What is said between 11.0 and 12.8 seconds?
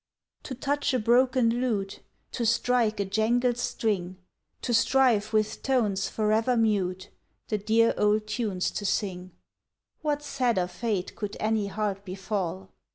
could any heart befall?